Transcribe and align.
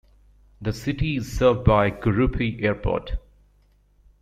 The 0.63 0.73
city 0.73 1.17
is 1.17 1.31
served 1.31 1.63
by 1.63 1.91
Gurupi 1.91 2.63
Airport. 2.63 3.19